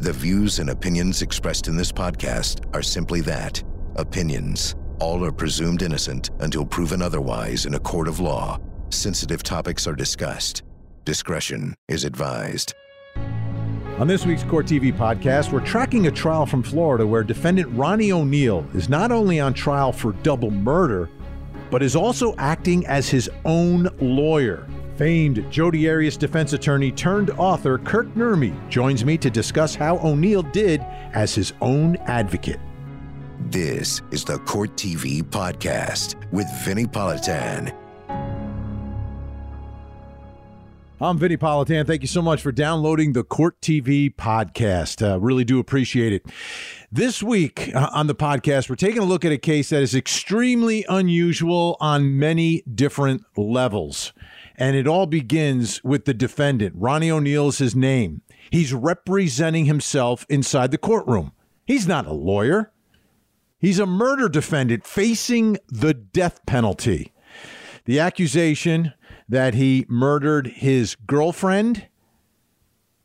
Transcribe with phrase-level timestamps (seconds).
[0.00, 3.60] The views and opinions expressed in this podcast are simply that
[3.96, 4.76] opinions.
[5.00, 8.60] All are presumed innocent until proven otherwise in a court of law.
[8.90, 10.62] Sensitive topics are discussed.
[11.04, 12.74] Discretion is advised.
[13.98, 18.12] On this week's Court TV podcast, we're tracking a trial from Florida where defendant Ronnie
[18.12, 21.10] O'Neill is not only on trial for double murder,
[21.72, 24.64] but is also acting as his own lawyer.
[24.98, 30.42] Famed Jodi Arias defense attorney turned author Kirk Nurmi joins me to discuss how O'Neill
[30.42, 30.80] did
[31.14, 32.58] as his own advocate.
[33.42, 37.72] This is the Court TV podcast with Vinnie Politan.
[41.00, 41.86] I'm Vinnie Politan.
[41.86, 45.00] Thank you so much for downloading the Court TV podcast.
[45.00, 46.26] Uh, really do appreciate it.
[46.90, 49.94] This week uh, on the podcast, we're taking a look at a case that is
[49.94, 54.12] extremely unusual on many different levels.
[54.58, 56.74] And it all begins with the defendant.
[56.76, 58.22] Ronnie O'Neal is his name.
[58.50, 61.32] He's representing himself inside the courtroom.
[61.64, 62.72] He's not a lawyer,
[63.58, 67.12] he's a murder defendant facing the death penalty.
[67.84, 68.94] The accusation
[69.28, 71.86] that he murdered his girlfriend,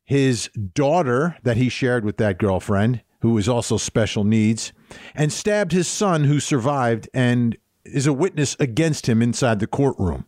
[0.06, 4.74] his daughter that he shared with that girlfriend, who is also special needs,
[5.14, 10.26] and stabbed his son who survived and is a witness against him inside the courtroom.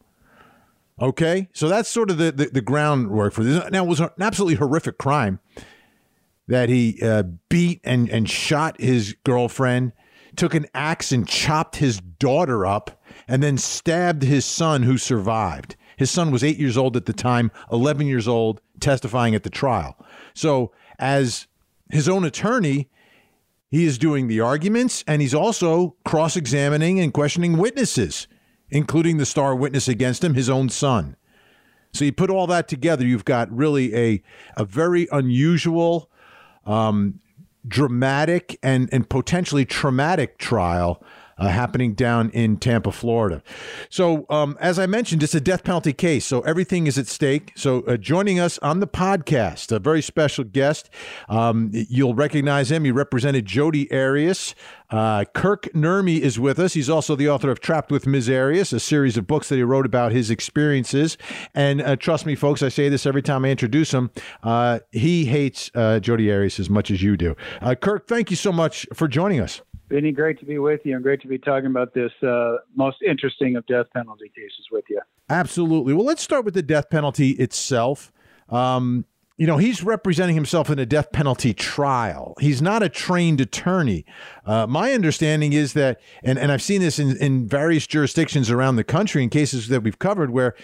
[1.02, 3.70] Okay, so that's sort of the, the, the groundwork for this.
[3.70, 5.40] Now, it was an absolutely horrific crime
[6.48, 9.92] that he uh, beat and, and shot his girlfriend,
[10.38, 15.76] took an axe and chopped his daughter up, and then stabbed his son who survived.
[15.98, 19.50] His son was eight years old at the time, 11 years old, testifying at the
[19.50, 19.98] trial.
[20.34, 21.48] So, as
[21.92, 22.90] his own attorney,
[23.70, 28.28] he is doing the arguments and he's also cross examining and questioning witnesses
[28.70, 31.16] including the star witness against him, his own son.
[31.94, 34.22] So you put all that together, you've got really a
[34.58, 36.10] a very unusual,
[36.66, 37.20] um,
[37.68, 41.02] dramatic, and and potentially traumatic trial
[41.38, 43.44] uh, happening down in Tampa, Florida.
[43.90, 47.52] So, um, as I mentioned, it's a death penalty case, so everything is at stake.
[47.56, 50.90] So, uh, joining us on the podcast, a very special guest.
[51.28, 52.86] Um, you'll recognize him.
[52.86, 54.56] He represented Jodi Arias.
[54.90, 56.74] Uh, Kirk Nurmi is with us.
[56.74, 58.30] He's also the author of Trapped with Ms.
[58.30, 61.18] Arias, a series of books that he wrote about his experiences.
[61.54, 64.12] And uh, trust me, folks, I say this every time I introduce him.
[64.44, 67.36] Uh, he hates uh, Jodi Arias as much as you do.
[67.62, 69.62] Uh, Kirk, thank you so much for joining us.
[69.90, 72.98] Vinnie, great to be with you and great to be talking about this uh, most
[73.08, 75.00] interesting of death penalty cases with you.
[75.30, 75.94] Absolutely.
[75.94, 78.12] Well, let's start with the death penalty itself.
[78.50, 79.06] Um,
[79.38, 82.36] you know, he's representing himself in a death penalty trial.
[82.40, 84.06] He's not a trained attorney.
[84.46, 88.78] Uh, my understanding is that, and, and I've seen this in, in various jurisdictions around
[88.78, 90.56] the country in cases that we've covered, where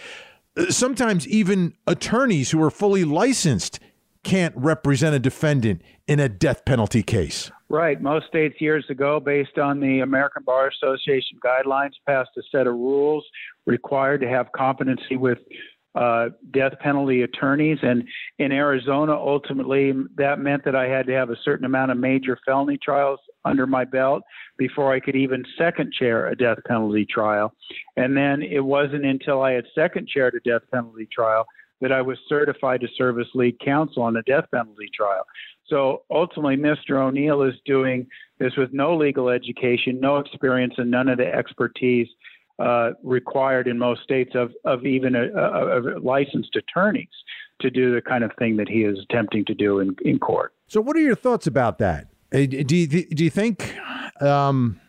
[0.55, 3.79] uh, sometimes even attorneys who are fully licensed
[4.23, 7.51] can't represent a defendant in a death penalty case.
[7.71, 8.01] Right.
[8.01, 12.73] Most states years ago, based on the American Bar Association guidelines, passed a set of
[12.73, 13.25] rules
[13.65, 15.37] required to have competency with
[15.95, 17.77] uh, death penalty attorneys.
[17.81, 18.03] And
[18.39, 22.37] in Arizona, ultimately, that meant that I had to have a certain amount of major
[22.45, 24.23] felony trials under my belt
[24.57, 27.53] before I could even second chair a death penalty trial.
[27.95, 31.45] And then it wasn't until I had second chaired a death penalty trial
[31.79, 35.23] that I was certified to serve as lead counsel on a death penalty trial.
[35.71, 37.01] So ultimately, Mr.
[37.01, 38.05] O'Neill is doing
[38.39, 42.09] this with no legal education, no experience, and none of the expertise
[42.59, 47.07] uh, required in most states of, of even a, a, a, licensed attorneys
[47.61, 50.53] to do the kind of thing that he is attempting to do in, in court.
[50.67, 52.07] So, what are your thoughts about that?
[52.33, 53.73] Uh, do you, do you think
[54.21, 54.79] um,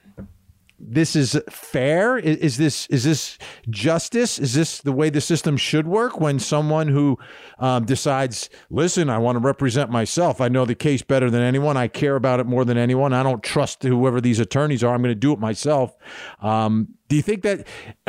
[0.82, 2.18] this is fair?
[2.18, 3.38] Is this is this
[3.70, 4.38] justice?
[4.38, 6.20] Is this the way the system should work?
[6.20, 7.18] When someone who
[7.58, 10.40] um, decides, listen, I want to represent myself.
[10.40, 11.76] I know the case better than anyone.
[11.76, 13.12] I care about it more than anyone.
[13.12, 14.94] I don't trust whoever these attorneys are.
[14.94, 15.96] I'm going to do it myself.
[16.40, 17.66] Um, do you think that?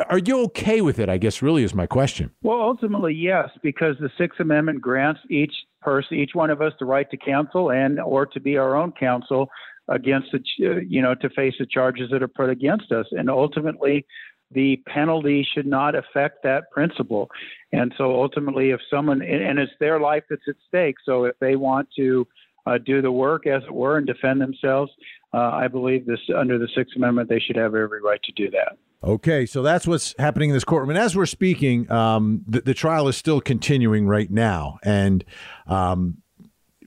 [0.09, 1.09] Are you okay with it?
[1.09, 2.31] I guess really is my question.
[2.41, 6.85] Well, ultimately, yes, because the Sixth Amendment grants each person, each one of us, the
[6.85, 9.49] right to counsel and or to be our own counsel
[9.87, 13.05] against the, you know, to face the charges that are put against us.
[13.11, 14.05] And ultimately,
[14.51, 17.29] the penalty should not affect that principle.
[17.71, 20.95] And so ultimately, if someone, and it's their life that's at stake.
[21.05, 22.27] So if they want to
[22.65, 24.91] uh, do the work, as it were, and defend themselves,
[25.33, 28.49] uh, I believe this under the Sixth Amendment, they should have every right to do
[28.51, 28.77] that.
[29.03, 30.91] Okay, so that's what's happening in this courtroom.
[30.91, 34.79] And as we're speaking, um, the, the, trial is still continuing right now.
[34.81, 35.25] And
[35.67, 36.22] um,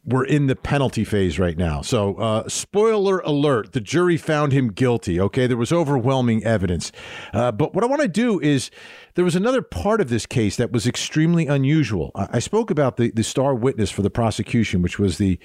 [0.07, 1.83] we're in the penalty phase right now.
[1.83, 5.21] So, uh, spoiler alert: the jury found him guilty.
[5.21, 6.93] Okay, there was overwhelming evidence.
[7.35, 8.71] Uh, but what I want to do is,
[9.15, 12.13] there was another part of this case that was extremely unusual.
[12.15, 15.39] I, I spoke about the the star witness for the prosecution, which was the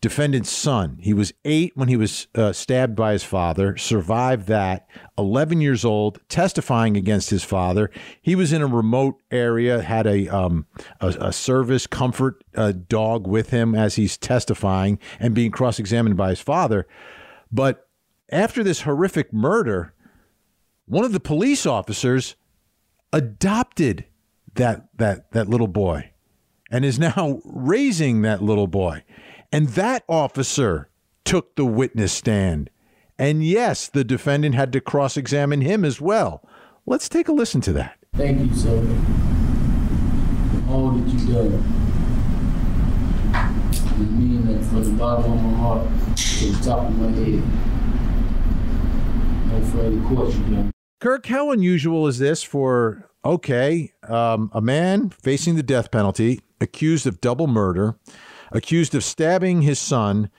[0.00, 0.98] defendant's son.
[1.00, 4.88] He was eight when he was uh, stabbed by his father, survived that,
[5.18, 7.90] 11 years old, testifying against his father.
[8.20, 10.66] He was in a remote area, had a, um,
[11.00, 16.16] a, a, service comfort uh, dog with him as he's testifying and being cross examined
[16.16, 16.86] by his father.
[17.50, 17.88] But
[18.30, 19.94] after this horrific murder,
[20.86, 22.36] one of the police officers
[23.12, 24.04] adopted
[24.54, 26.10] that, that, that little boy
[26.70, 29.02] and is now raising that little boy.
[29.56, 30.90] And that officer
[31.24, 32.68] took the witness stand.
[33.18, 36.46] And yes, the defendant had to cross examine him as well.
[36.84, 37.96] Let's take a listen to that.
[38.14, 38.82] Thank you, sir,
[40.52, 41.54] for all that you've done.
[43.32, 47.42] I mean that from the bottom of my heart to the top of my head.
[49.48, 50.70] No further questions,
[51.00, 57.06] Kirk, how unusual is this for, okay, um, a man facing the death penalty, accused
[57.06, 57.96] of double murder,
[58.52, 60.30] accused of stabbing his son,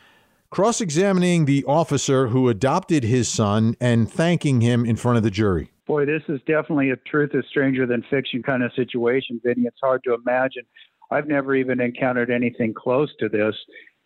[0.50, 5.32] cross examining the officer who adopted his son, and thanking him in front of the
[5.32, 5.72] jury.
[5.86, 9.66] Boy, this is definitely a truth is stranger than fiction kind of situation, Vinnie.
[9.66, 10.64] It's hard to imagine.
[11.12, 13.56] I've never even encountered anything close to this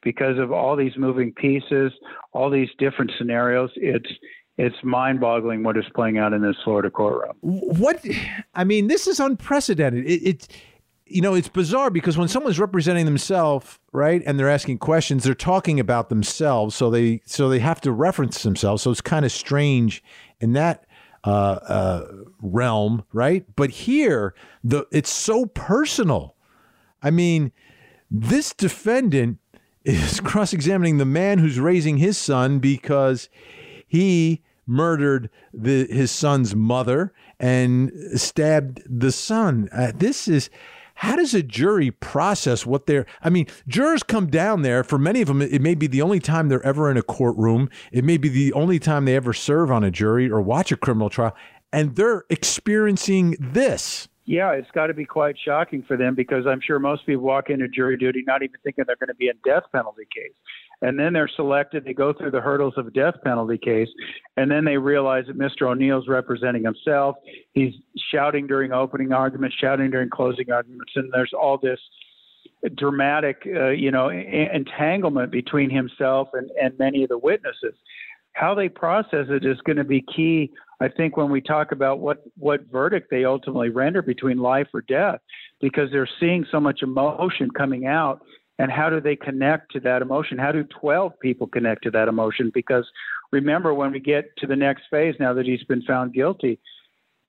[0.03, 1.91] because of all these moving pieces,
[2.33, 3.71] all these different scenarios.
[3.75, 4.09] It's
[4.57, 7.33] it's mind-boggling what is playing out in this Florida courtroom.
[7.41, 8.05] What
[8.53, 10.05] I mean, this is unprecedented.
[10.05, 10.47] It, it
[11.11, 15.33] you know, it's bizarre because when someone's representing themselves, right, and they're asking questions, they're
[15.33, 18.81] talking about themselves, so they so they have to reference themselves.
[18.83, 20.03] So it's kind of strange
[20.39, 20.85] in that
[21.23, 22.07] uh, uh,
[22.41, 23.45] realm, right?
[23.55, 26.35] But here, the it's so personal.
[27.03, 27.51] I mean,
[28.09, 29.39] this defendant
[29.83, 33.29] is cross-examining the man who's raising his son because
[33.87, 39.67] he murdered the, his son's mother and stabbed the son.
[39.71, 40.49] Uh, this is
[41.01, 44.83] how does a jury process what they're i mean jurors come down there.
[44.83, 47.69] For many of them it may be the only time they're ever in a courtroom.
[47.91, 50.77] It may be the only time they ever serve on a jury or watch a
[50.77, 51.35] criminal trial.
[51.73, 54.07] And they're experiencing this.
[54.25, 57.49] Yeah it's got to be quite shocking for them because i'm sure most people walk
[57.49, 60.33] into jury duty not even thinking they're going to be in death penalty case
[60.81, 61.85] and then they're selected.
[61.85, 63.89] They go through the hurdles of a death penalty case,
[64.37, 65.69] and then they realize that Mr.
[65.69, 67.15] O'Neill's representing himself.
[67.53, 67.73] He's
[68.11, 71.79] shouting during opening arguments, shouting during closing arguments, and there's all this
[72.75, 77.73] dramatic, uh, you know, entanglement between himself and, and many of the witnesses.
[78.33, 81.99] How they process it is going to be key, I think, when we talk about
[81.99, 85.19] what what verdict they ultimately render between life or death,
[85.59, 88.21] because they're seeing so much emotion coming out
[88.61, 90.37] and how do they connect to that emotion?
[90.37, 92.51] How do 12 people connect to that emotion?
[92.53, 92.85] Because
[93.31, 96.59] remember, when we get to the next phase, now that he's been found guilty,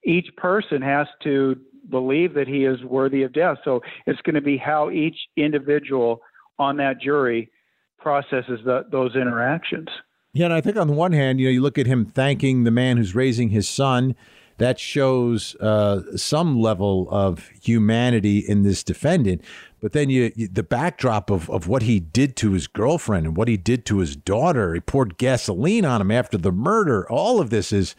[0.05, 1.57] each person has to
[1.89, 3.57] believe that he is worthy of death.
[3.65, 6.21] So it's going to be how each individual
[6.59, 7.51] on that jury
[7.99, 9.89] processes the, those interactions.
[10.35, 12.65] Yeah, and I think on the one hand, you know, you look at him thanking
[12.65, 14.15] the man who's raising his son.
[14.63, 19.43] That shows uh, some level of humanity in this defendant.
[19.81, 23.37] But then you, you, the backdrop of, of what he did to his girlfriend and
[23.37, 27.11] what he did to his daughter, he poured gasoline on him after the murder.
[27.11, 27.97] All of this is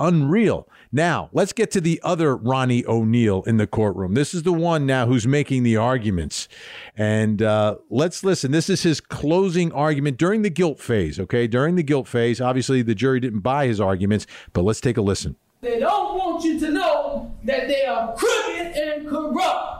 [0.00, 0.66] unreal.
[0.90, 4.14] Now, let's get to the other Ronnie O'Neil in the courtroom.
[4.14, 6.48] This is the one now who's making the arguments.
[6.96, 8.50] And uh, let's listen.
[8.50, 11.46] This is his closing argument during the guilt phase, okay?
[11.46, 12.40] During the guilt phase.
[12.40, 15.36] Obviously, the jury didn't buy his arguments, but let's take a listen.
[15.60, 19.78] They don't want you to know that they are crooked and corrupt.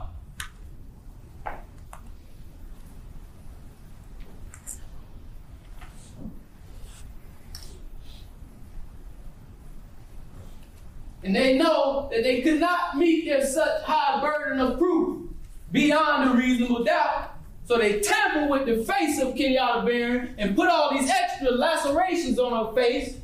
[11.21, 15.29] and they know that they could not meet their such high burden of proof
[15.71, 17.35] beyond a reasonable doubt.
[17.65, 22.39] So they tamper with the face of Kenyatta Barron and put all these extra lacerations
[22.39, 23.17] on her face.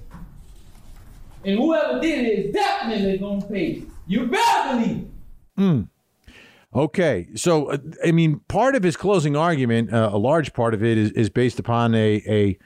[1.46, 3.84] And whoever did it is definitely going to pay.
[4.08, 5.08] You better believe
[5.58, 5.88] Mm.
[6.74, 10.84] Okay, so uh, I mean, part of his closing argument, uh, a large part of
[10.84, 12.58] it, is, is based upon a, a,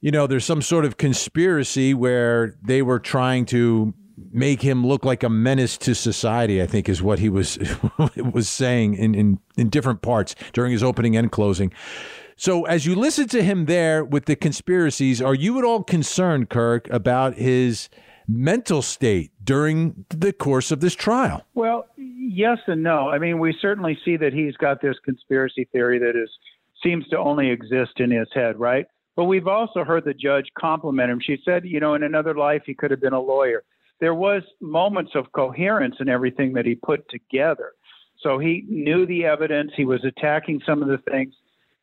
[0.00, 3.92] you know, there's some sort of conspiracy where they were trying to
[4.30, 6.62] make him look like a menace to society.
[6.62, 7.58] I think is what he was
[8.32, 11.72] was saying in, in in different parts during his opening and closing.
[12.40, 16.48] So, as you listen to him there with the conspiracies, are you at all concerned,
[16.48, 17.90] Kirk, about his
[18.26, 21.44] mental state during the course of this trial?
[21.52, 23.10] Well, yes and no.
[23.10, 26.30] I mean, we certainly see that he's got this conspiracy theory that is
[26.82, 28.86] seems to only exist in his head, right?
[29.16, 31.20] But we've also heard the judge compliment him.
[31.20, 33.64] She said, you know, in another life he could have been a lawyer
[34.00, 37.72] there was moments of coherence in everything that he put together.
[38.22, 39.72] So he knew the evidence.
[39.76, 41.34] He was attacking some of the things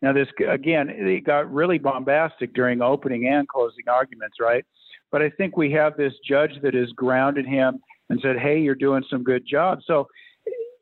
[0.01, 4.63] Now, this again, it got really bombastic during opening and closing arguments, right?
[5.11, 8.75] But I think we have this judge that has grounded him and said, "Hey, you're
[8.75, 10.07] doing some good job." So,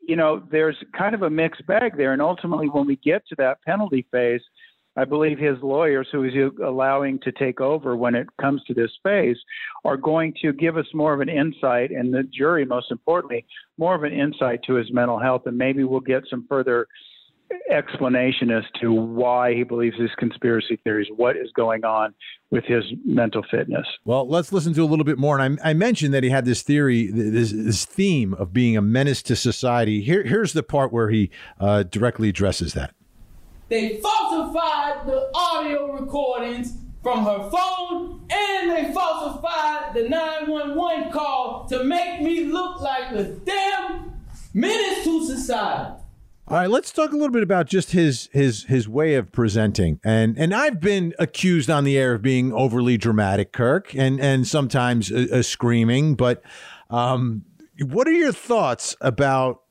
[0.06, 3.34] you know, there's kind of a mixed bag there, and ultimately, when we get to
[3.36, 4.42] that penalty phase,
[4.96, 8.90] I believe his lawyers, who he's allowing to take over when it comes to this
[9.02, 9.38] phase,
[9.84, 13.46] are going to give us more of an insight, and the jury, most importantly,
[13.78, 16.86] more of an insight to his mental health, and maybe we'll get some further
[17.70, 22.14] explanation as to why he believes these conspiracy theories, what is going on
[22.50, 23.86] with his mental fitness.
[24.04, 25.38] Well, let's listen to a little bit more.
[25.38, 28.82] And I, I mentioned that he had this theory, this, this, theme of being a
[28.82, 30.02] menace to society.
[30.02, 32.94] Here, here's the part where he uh, directly addresses that.
[33.68, 41.84] They falsified the audio recordings from her phone and they falsified the 911 call to
[41.84, 44.12] make me look like a damn
[44.54, 46.02] menace to society.
[46.48, 49.98] All right, let's talk a little bit about just his his his way of presenting.
[50.04, 54.46] And and I've been accused on the air of being overly dramatic, Kirk, and and
[54.46, 56.14] sometimes a, a screaming.
[56.14, 56.44] But
[56.88, 57.44] um,
[57.80, 59.62] what are your thoughts about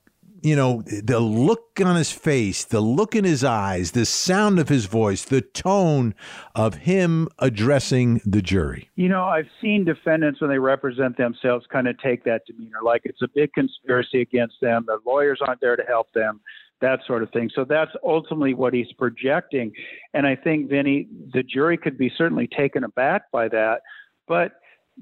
[0.45, 4.69] you know, the look on his face, the look in his eyes, the sound of
[4.69, 6.13] his voice, the tone
[6.53, 8.91] of him addressing the jury.
[8.95, 13.01] You know, I've seen defendants when they represent themselves kind of take that demeanor like
[13.05, 14.83] it's a big conspiracy against them.
[14.85, 16.39] The lawyers aren't there to help them,
[16.81, 17.49] that sort of thing.
[17.55, 19.71] So that's ultimately what he's projecting.
[20.13, 23.81] And I think, Vinnie, the jury could be certainly taken aback by that.
[24.27, 24.53] But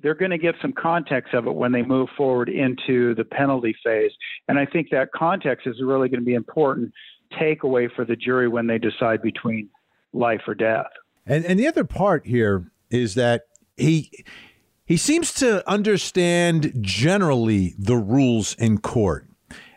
[0.01, 3.75] they're going to get some context of it when they move forward into the penalty
[3.83, 4.11] phase.
[4.47, 6.91] And I think that context is really going to be important
[7.39, 9.69] takeaway for the jury when they decide between
[10.13, 10.87] life or death.
[11.25, 13.43] And and the other part here is that
[13.77, 14.11] he
[14.85, 19.27] he seems to understand generally the rules in court.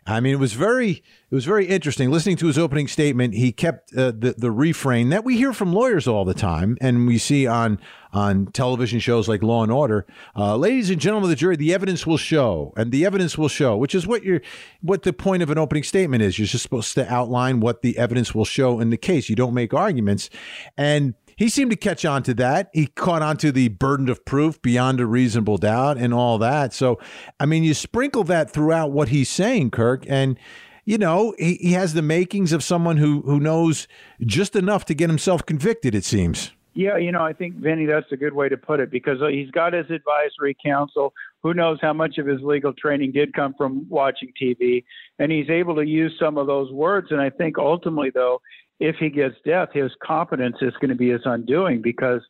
[0.07, 3.35] I mean, it was very it was very interesting listening to his opening statement.
[3.35, 7.07] He kept uh, the the refrain that we hear from lawyers all the time, and
[7.07, 7.81] we see on
[8.13, 10.07] on television shows like Law and Order.
[10.37, 13.49] Uh, Ladies and gentlemen of the jury, the evidence will show, and the evidence will
[13.49, 14.41] show, which is what you're
[14.83, 16.39] what the point of an opening statement is.
[16.39, 19.29] You're just supposed to outline what the evidence will show in the case.
[19.29, 20.31] You don't make arguments,
[20.77, 22.71] and he seemed to catch on to that.
[22.73, 26.73] He caught on to the burden of proof beyond a reasonable doubt and all that.
[26.73, 26.99] So,
[27.39, 30.39] I mean, you sprinkle that throughout what he's saying, Kirk, and
[30.87, 33.87] you know, he, he has the makings of someone who who knows
[34.21, 36.53] just enough to get himself convicted, it seems.
[36.75, 39.29] Yeah, you know, I think Vinnie, that's a good way to put it because uh,
[39.29, 41.13] he's got his advisory counsel.
[41.43, 44.85] Who knows how much of his legal training did come from watching TV,
[45.19, 47.09] and he's able to use some of those words.
[47.11, 48.41] And I think ultimately, though,
[48.79, 52.21] if he gets death, his competence is going to be his undoing because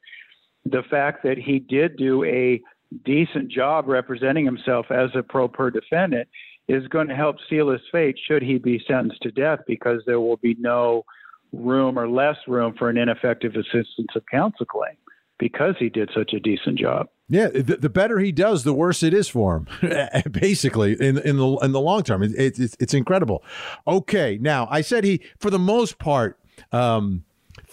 [0.65, 2.63] the fact that he did do a
[3.05, 6.29] decent job representing himself as a pro per defendant
[6.69, 10.21] is going to help seal his fate should he be sentenced to death because there
[10.21, 11.05] will be no
[11.53, 14.97] room or less room for an ineffective assistance of counsel claim
[15.39, 17.09] because he did such a decent job.
[17.29, 20.01] Yeah, the, the better he does, the worse it is for him.
[20.31, 23.43] Basically, in in the in the long term, it, it, it's it's incredible.
[23.87, 26.39] Okay, now I said he, for the most part,
[26.71, 27.25] um,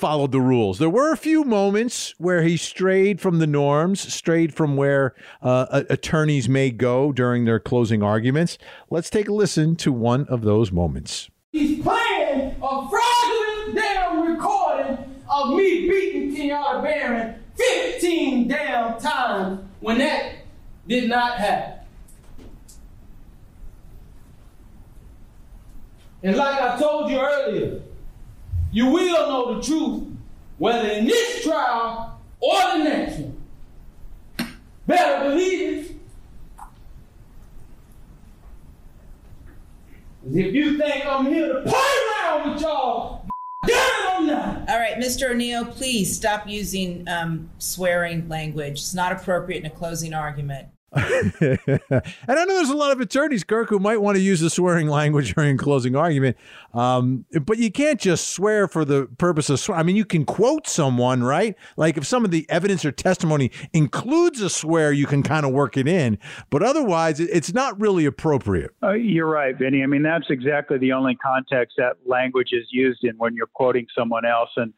[0.04, 0.80] followed the rules.
[0.80, 5.84] There were a few moments where he strayed from the norms, strayed from where uh,
[5.90, 8.58] attorneys may go during their closing arguments.
[8.90, 11.30] Let's take a listen to one of those moments.
[11.54, 20.00] He's playing a fraudulent damn recording of me beating Kenyatta Barron 15 damn times when
[20.00, 20.34] that
[20.86, 21.80] did not happen.
[26.24, 27.80] And like I told you earlier,
[28.74, 30.04] you will know the truth,
[30.58, 33.38] whether in this trial or the next one.
[34.88, 35.96] Better believe it.
[40.26, 43.28] If you think I'm here to play around with y'all,
[43.68, 44.70] damn not.
[44.70, 45.30] All right, Mr.
[45.30, 48.80] O'Neill, please stop using um, swearing language.
[48.80, 50.68] It's not appropriate in a closing argument.
[50.96, 51.60] and
[52.28, 54.88] I know there's a lot of attorneys, Kirk, who might want to use the swearing
[54.88, 56.38] language during closing argument.
[56.74, 59.78] Um, but you can't just swear for the purpose of swear.
[59.78, 61.56] I mean, you can quote someone, right?
[61.78, 65.52] Like if some of the evidence or testimony includes a swear, you can kind of
[65.52, 66.20] work it in.
[66.52, 68.72] But otherwise, it's not really appropriate.
[68.84, 69.82] Uh, you're right, Vinnie.
[69.82, 73.88] I mean, that's exactly the only context that language is used in when you're quoting
[73.98, 74.50] someone else.
[74.58, 74.74] And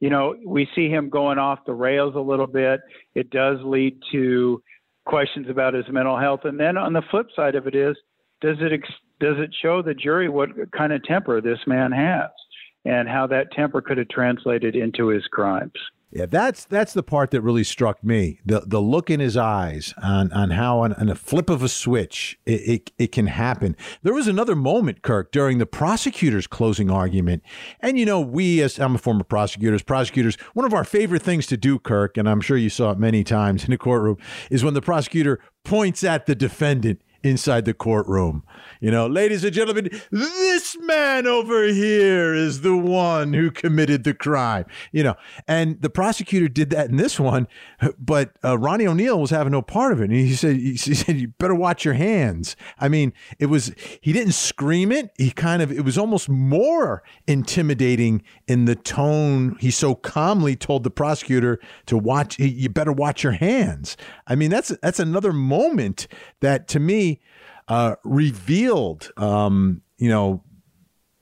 [0.00, 2.80] you know, we see him going off the rails a little bit.
[3.14, 4.62] It does lead to
[5.10, 6.40] questions about his mental health.
[6.44, 7.96] And then on the flip side of it is,
[8.40, 8.88] does it ex-
[9.18, 12.30] does it show the jury what kind of temper this man has
[12.86, 15.72] and how that temper could have translated into his crimes?
[16.12, 18.40] Yeah, that's that's the part that really struck me.
[18.44, 21.68] The the look in his eyes on on how on, on a flip of a
[21.68, 23.76] switch it, it, it can happen.
[24.02, 27.44] There was another moment, Kirk, during the prosecutor's closing argument,
[27.78, 31.22] and you know we as I'm a former prosecutor, as prosecutors, one of our favorite
[31.22, 34.18] things to do, Kirk, and I'm sure you saw it many times in the courtroom,
[34.50, 38.44] is when the prosecutor points at the defendant inside the courtroom.
[38.80, 44.14] You know, ladies and gentlemen, this man over here is the one who committed the
[44.14, 44.64] crime.
[44.92, 45.14] You know,
[45.46, 47.46] and the prosecutor did that in this one,
[47.98, 50.10] but uh, Ronnie O'Neal was having no part of it.
[50.10, 52.56] And he said, he said, you better watch your hands.
[52.78, 55.10] I mean, it was he didn't scream it.
[55.16, 60.84] He kind of it was almost more intimidating in the tone he so calmly told
[60.84, 62.38] the prosecutor to watch.
[62.38, 63.96] You better watch your hands.
[64.26, 66.06] I mean, that's that's another moment
[66.40, 67.09] that to me
[67.68, 70.42] uh, revealed, um, you know,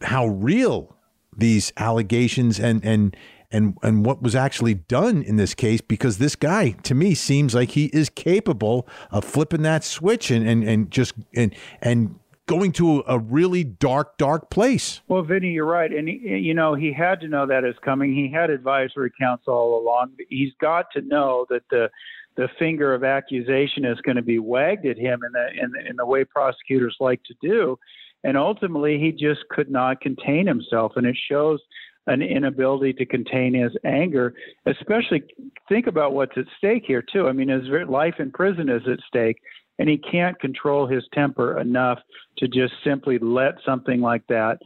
[0.02, 0.96] how real
[1.36, 3.16] these allegations and and
[3.50, 7.54] and and what was actually done in this case because this guy to me seems
[7.54, 12.72] like he is capable of flipping that switch and and, and just and and going
[12.72, 15.00] to a really dark dark place.
[15.08, 15.92] Well vinnie you're right.
[15.92, 18.14] And he, you know he had to know that is coming.
[18.14, 20.12] He had advisory counsel all along.
[20.28, 21.90] He's got to know that the
[22.38, 25.96] the finger of accusation is going to be wagged at him in the, in in
[25.96, 27.76] the way prosecutors like to do,
[28.22, 31.60] and ultimately he just could not contain himself, and it shows
[32.06, 34.34] an inability to contain his anger.
[34.66, 35.24] Especially
[35.68, 37.26] think about what's at stake here too.
[37.26, 39.38] I mean, his life in prison is at stake,
[39.80, 41.98] and he can't control his temper enough
[42.38, 44.58] to just simply let something like that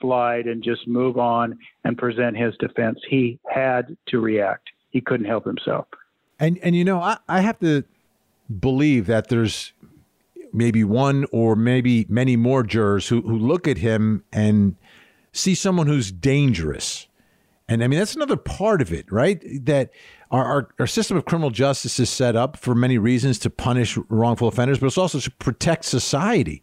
[0.00, 2.98] slide and just move on and present his defense.
[3.06, 4.70] He had to react.
[4.90, 5.86] He couldn't help himself.
[6.40, 7.84] And and you know, I, I have to
[8.60, 9.72] believe that there's
[10.52, 14.76] maybe one or maybe many more jurors who, who look at him and
[15.32, 17.06] see someone who's dangerous.
[17.68, 19.42] And I mean, that's another part of it, right?
[19.66, 19.90] That
[20.30, 23.98] our, our, our, system of criminal justice is set up for many reasons to punish
[24.08, 26.62] wrongful offenders, but it's also to protect society.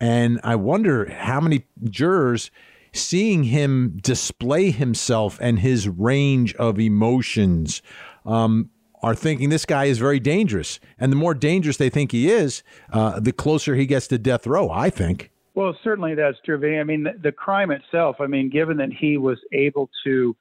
[0.00, 2.50] And I wonder how many jurors
[2.92, 7.80] seeing him display himself and his range of emotions
[8.26, 8.70] um,
[9.04, 10.80] are thinking this guy is very dangerous.
[10.98, 14.46] And the more dangerous they think he is, uh, the closer he gets to death
[14.46, 15.30] row, I think.
[15.54, 16.56] Well, certainly that's true.
[16.80, 20.34] I mean, the, the crime itself, I mean, given that he was able to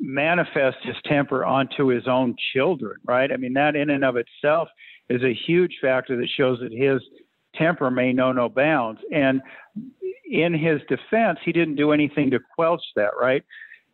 [0.00, 3.30] manifest his temper onto his own children, right?
[3.30, 4.68] I mean, that in and of itself
[5.08, 7.00] is a huge factor that shows that his
[7.54, 9.00] temper may know no bounds.
[9.12, 9.40] And
[10.28, 13.44] in his defense, he didn't do anything to quelch that, right?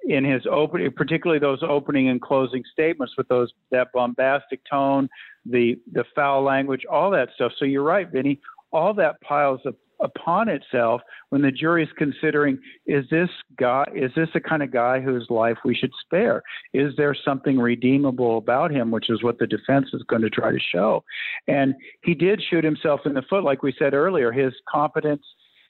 [0.09, 5.09] In his opening, particularly those opening and closing statements with those that bombastic tone,
[5.45, 7.53] the the foul language, all that stuff.
[7.59, 8.41] So you're right, Vinnie.
[8.73, 14.11] All that piles up upon itself when the jury is considering is this guy is
[14.15, 16.43] this the kind of guy whose life we should spare
[16.73, 20.53] is there something redeemable about him which is what the defense is going to try
[20.53, 21.03] to show
[21.49, 25.25] and he did shoot himself in the foot like we said earlier his competence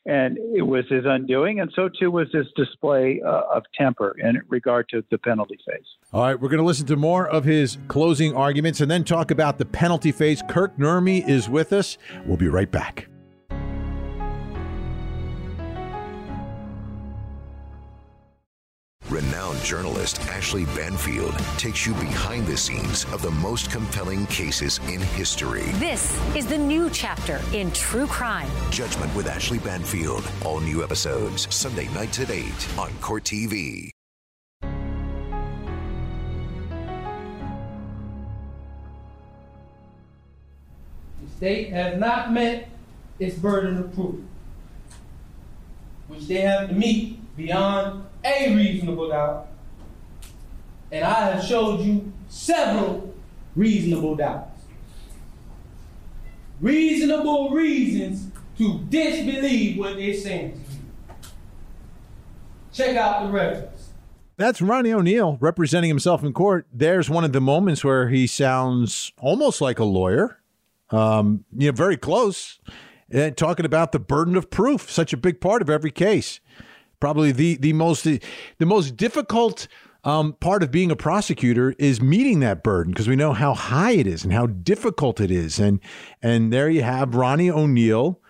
[0.06, 4.40] and it was his undoing, and so too was his display uh, of temper in
[4.48, 5.84] regard to the penalty phase.
[6.12, 9.30] All right, we're going to listen to more of his closing arguments and then talk
[9.30, 10.42] about the penalty phase.
[10.48, 11.98] Kirk Nurmi is with us.
[12.24, 13.08] We'll be right back.
[19.62, 25.64] Journalist Ashley Banfield takes you behind the scenes of the most compelling cases in history.
[25.74, 28.50] This is the new chapter in true crime.
[28.70, 30.28] Judgment with Ashley Banfield.
[30.44, 33.90] All new episodes Sunday nights at 8 on Court TV.
[41.22, 42.68] The state has not met
[43.18, 44.16] its burden of proof,
[46.08, 49.47] which they have to meet beyond a reasonable doubt.
[50.90, 53.14] And I have showed you several
[53.54, 54.62] reasonable doubts.
[56.60, 60.64] Reasonable reasons to disbelieve what they're saying to you.
[62.72, 63.90] Check out the reference.
[64.36, 66.66] That's Ronnie O'Neal representing himself in court.
[66.72, 70.38] There's one of the moments where he sounds almost like a lawyer,
[70.90, 72.60] um, you know, very close,
[73.10, 76.40] and talking about the burden of proof, such a big part of every case
[77.00, 78.20] probably the the most the
[78.66, 79.68] most difficult
[80.04, 83.92] um, part of being a prosecutor is meeting that burden because we know how high
[83.92, 85.58] it is and how difficult it is.
[85.58, 85.80] And
[86.22, 88.20] and there you have Ronnie O'Neill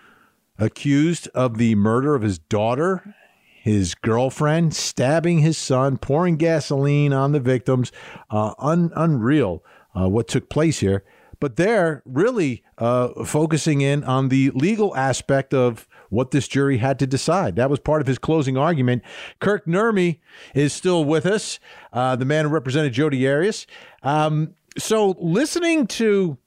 [0.58, 3.14] accused of the murder of his daughter,
[3.62, 7.92] his girlfriend, stabbing his son, pouring gasoline on the victims.
[8.30, 9.62] Uh, un, unreal
[9.98, 11.04] uh, what took place here.
[11.40, 16.98] but they're really uh, focusing in on the legal aspect of what this jury had
[16.98, 17.56] to decide.
[17.56, 19.02] That was part of his closing argument.
[19.40, 20.18] Kirk Nurmi
[20.54, 21.58] is still with us,
[21.92, 23.66] uh, the man who represented Jodi Arias.
[24.02, 26.38] Um, so listening to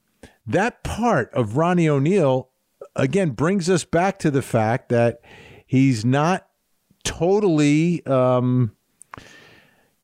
[0.46, 2.48] that part of Ronnie O'Neill
[2.96, 5.20] again brings us back to the fact that
[5.66, 6.46] he's not
[7.04, 8.72] totally um,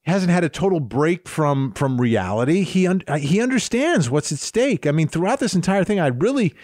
[0.02, 2.62] hasn't had a total break from from reality.
[2.62, 4.86] He un- he understands what's at stake.
[4.86, 6.54] I mean, throughout this entire thing, I really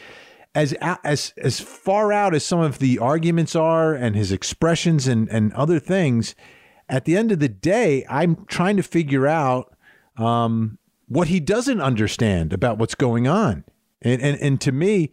[0.55, 5.29] as as as far out as some of the arguments are and his expressions and
[5.29, 6.35] and other things.
[6.88, 9.75] At the end of the day, I'm trying to figure out
[10.17, 13.64] um, what he doesn't understand about what's going on,
[14.03, 15.12] and and and to me,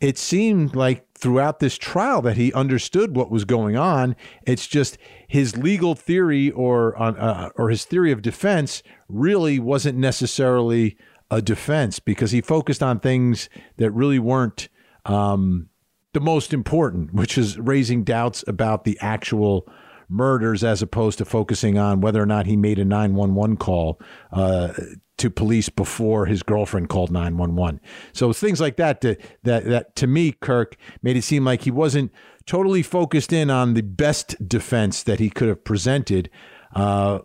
[0.00, 4.16] it seemed like throughout this trial that he understood what was going on.
[4.44, 10.96] It's just his legal theory or uh, or his theory of defense really wasn't necessarily
[11.30, 14.68] a defense because he focused on things that really weren't
[15.04, 15.68] um,
[16.12, 19.66] the most important, which is raising doubts about the actual
[20.08, 23.98] murders as opposed to focusing on whether or not he made a 911 call
[24.32, 24.72] uh,
[25.16, 27.80] to police before his girlfriend called 911.
[28.12, 31.70] So things like that to, that that to me Kirk made it seem like he
[31.70, 32.12] wasn't
[32.44, 36.28] totally focused in on the best defense that he could have presented.
[36.74, 37.20] Uh,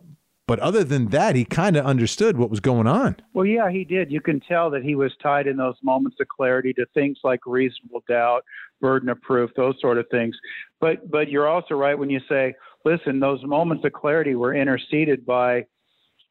[0.48, 3.18] but other than that, he kind of understood what was going on.
[3.34, 4.12] Well, yeah, he did.
[4.12, 7.42] You can tell that he was tied in those moments of clarity to things like
[7.46, 8.46] reasonable doubt,
[8.80, 10.36] burden of proof, those sort of things.
[10.80, 12.56] But but you're also right when you say,
[12.86, 15.66] listen, those moments of clarity were interceded by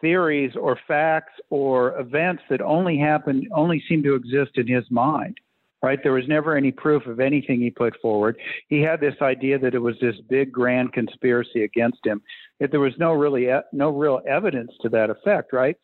[0.00, 5.38] theories or facts or events that only happened, only seem to exist in his mind.
[5.87, 6.01] Right?
[6.03, 8.37] There was never any proof of anything he put forward.
[8.68, 12.20] He had this idea that it was this big grand conspiracy against him.
[12.59, 15.53] Yet there was no really no real evidence to that effect.
[15.53, 15.77] Right?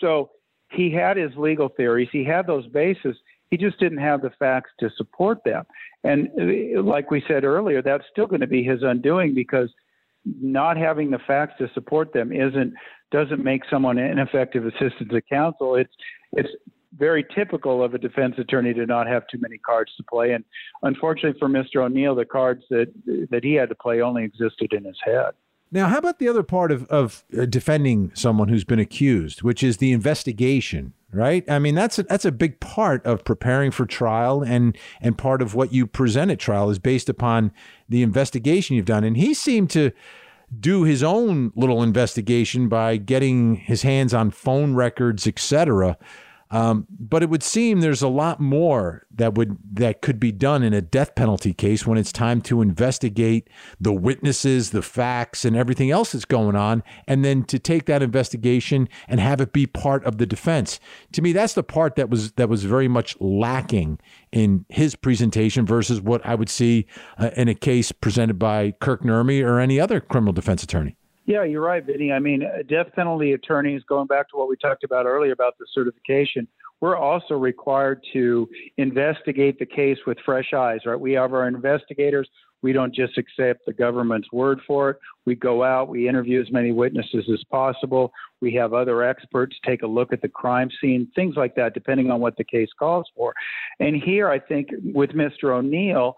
[0.00, 0.30] So
[0.70, 2.08] he had his legal theories.
[2.12, 3.16] He had those bases.
[3.50, 5.64] He just didn't have the facts to support them.
[6.04, 9.70] And uh, like we said earlier, that's still going to be his undoing because
[10.24, 12.74] not having the facts to support them isn't
[13.10, 15.74] doesn't make someone an ineffective assistance of counsel.
[15.74, 15.92] It's
[16.32, 16.50] it's
[16.96, 20.32] very typical of a defense attorney to not have too many cards to play.
[20.32, 20.44] And
[20.82, 21.84] unfortunately for Mr.
[21.84, 22.92] O'Neill, the cards that
[23.30, 25.32] that he had to play only existed in his head.
[25.70, 29.62] Now, how about the other part of, of uh, defending someone who's been accused, which
[29.62, 31.44] is the investigation, right?
[31.48, 35.42] I mean, that's a, that's a big part of preparing for trial, and and part
[35.42, 37.52] of what you present at trial is based upon
[37.86, 39.04] the investigation you've done.
[39.04, 39.92] And he seemed to
[40.58, 45.98] do his own little investigation by getting his hands on phone records, etc.
[46.50, 50.62] Um, but it would seem there's a lot more that would that could be done
[50.62, 55.56] in a death penalty case when it's time to investigate the witnesses, the facts, and
[55.56, 59.66] everything else that's going on, and then to take that investigation and have it be
[59.66, 60.80] part of the defense.
[61.12, 63.98] To me, that's the part that was that was very much lacking
[64.32, 66.86] in his presentation versus what I would see
[67.18, 70.96] uh, in a case presented by Kirk Nurmi or any other criminal defense attorney.
[71.28, 72.10] Yeah, you're right, Vinnie.
[72.10, 75.58] I mean, uh, death penalty attorneys, going back to what we talked about earlier about
[75.58, 76.48] the certification,
[76.80, 80.98] we're also required to investigate the case with fresh eyes, right?
[80.98, 82.26] We have our investigators.
[82.62, 84.96] We don't just accept the government's word for it.
[85.26, 88.10] We go out, we interview as many witnesses as possible.
[88.40, 92.10] We have other experts take a look at the crime scene, things like that, depending
[92.10, 93.34] on what the case calls for.
[93.80, 95.54] And here, I think with Mr.
[95.54, 96.16] O'Neill,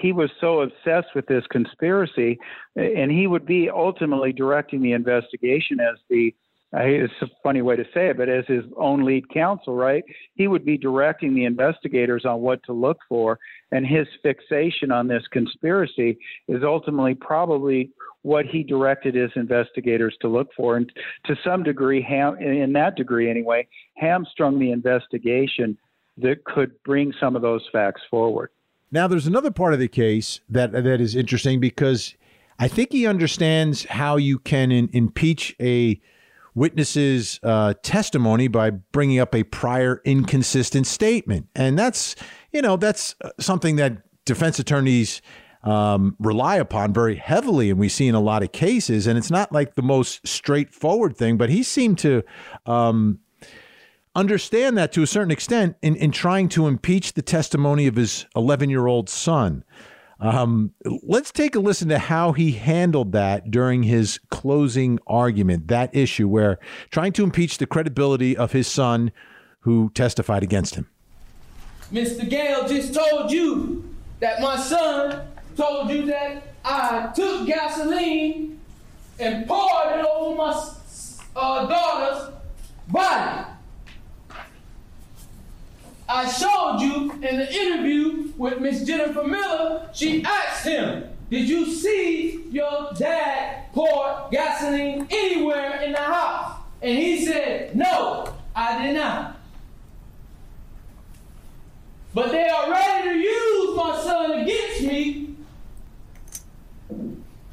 [0.00, 2.38] he was so obsessed with this conspiracy,
[2.76, 6.34] and he would be ultimately directing the investigation as the
[6.78, 10.04] it's a funny way to say it, but as his own lead counsel, right?
[10.34, 13.38] He would be directing the investigators on what to look for,
[13.70, 20.28] and his fixation on this conspiracy is ultimately probably what he directed his investigators to
[20.28, 20.92] look for, and
[21.26, 25.78] to some degree, ham, in that degree anyway, hamstrung the investigation
[26.18, 28.50] that could bring some of those facts forward.
[28.90, 32.14] Now, there's another part of the case that that is interesting because
[32.58, 36.00] I think he understands how you can in, impeach a
[36.54, 42.16] witness's uh, testimony by bringing up a prior inconsistent statement, and that's
[42.52, 45.20] you know that's uh, something that defense attorneys
[45.62, 49.06] um, rely upon very heavily, and we see in a lot of cases.
[49.06, 52.22] And it's not like the most straightforward thing, but he seemed to
[52.66, 53.18] um,
[54.16, 58.26] understand that to a certain extent in, in trying to impeach the testimony of his
[58.34, 59.62] 11 year old son.
[60.18, 65.94] Um, let's take a listen to how he handled that during his closing argument, that
[65.94, 66.58] issue where
[66.90, 69.12] trying to impeach the credibility of his son
[69.60, 70.88] who testified against him.
[71.92, 72.28] Mr.
[72.28, 78.58] Gale just told you that my son told you that I took gasoline
[79.18, 80.70] and poured it over my
[81.36, 82.34] uh, daughter's
[82.88, 83.55] body.
[86.08, 91.66] I showed you in the interview with Miss Jennifer Miller, she asked him, Did you
[91.72, 96.60] see your dad pour gasoline anywhere in the house?
[96.80, 99.36] And he said, No, I did not.
[102.14, 105.34] But they are ready to use my son against me.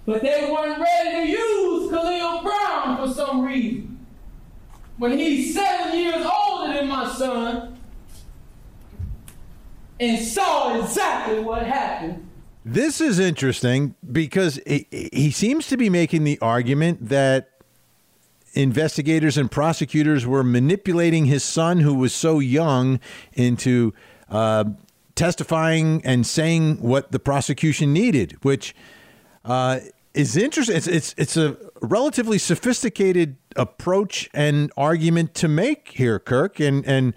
[0.06, 4.06] But they weren't ready to use Khalil Brown for some reason.
[4.98, 7.73] When he's seven years older than my son
[10.04, 12.30] and saw exactly what happened.
[12.66, 17.50] This is interesting because he, he seems to be making the argument that
[18.54, 23.00] investigators and prosecutors were manipulating his son, who was so young,
[23.34, 23.94] into
[24.30, 24.64] uh,
[25.16, 28.76] testifying and saying what the prosecution needed, which
[29.44, 29.80] uh,
[30.14, 30.78] is interesting.
[30.78, 37.14] It's, it's it's a relatively sophisticated approach and argument to make here, Kirk, and and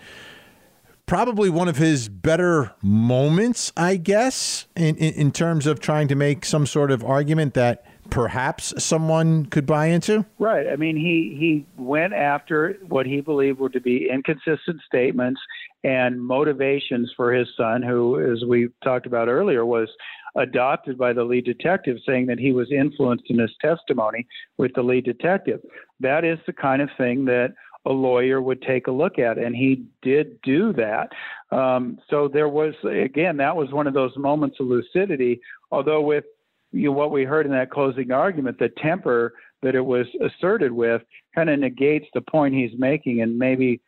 [1.06, 6.14] probably one of his better moments, I guess, in, in, in terms of trying to
[6.14, 10.24] make some sort of argument that perhaps someone could buy into?
[10.38, 10.66] Right.
[10.68, 15.40] I mean, he he went after what he believed were to be inconsistent statements
[15.84, 19.88] and motivations for his son, who, as we talked about earlier, was
[20.36, 24.26] adopted by the lead detective, saying that he was influenced in his testimony
[24.58, 25.60] with the lead detective.
[26.00, 27.54] That is the kind of thing that
[27.86, 31.08] a lawyer would take a look at, and he did do that.
[31.56, 35.40] Um, so there was, again, that was one of those moments of lucidity.
[35.70, 36.24] Although with
[36.72, 40.72] you know, what we heard in that closing argument, the temper that it was asserted
[40.72, 41.02] with
[41.34, 43.80] kind of negates the point he's making and maybe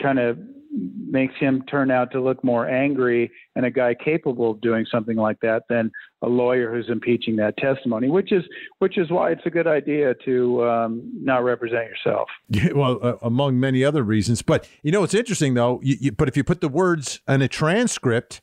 [0.00, 0.38] kind of
[0.70, 5.16] makes him turn out to look more angry and a guy capable of doing something
[5.16, 5.90] like that than
[6.22, 8.44] a lawyer who's impeaching that testimony, which is
[8.78, 12.28] which is why it's a good idea to um, not represent yourself.
[12.50, 14.42] Yeah, well, uh, among many other reasons.
[14.42, 15.80] But you know, it's interesting though.
[15.82, 18.40] You, you, but if you put the words in a transcript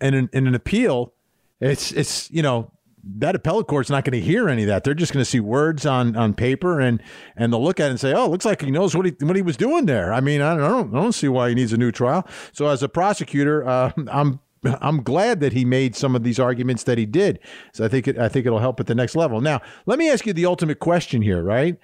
[0.00, 1.14] and in, in an appeal,
[1.60, 2.70] it's it's you know
[3.06, 4.84] that appellate court's not going to hear any of that.
[4.84, 7.02] They're just going to see words on on paper and
[7.36, 9.36] and they'll look at it and say, "Oh, looks like he knows what he what
[9.36, 11.76] he was doing there." I mean, I don't I don't see why he needs a
[11.76, 12.26] new trial.
[12.52, 14.40] So as a prosecutor, uh, I'm
[14.80, 17.38] I'm glad that he made some of these arguments that he did.
[17.72, 19.40] So I think it, I think it'll help at the next level.
[19.40, 21.78] Now, let me ask you the ultimate question here, right?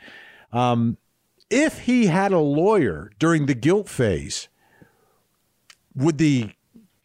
[0.52, 0.96] Um,
[1.50, 4.48] if he had a lawyer during the guilt phase,
[5.94, 6.50] would the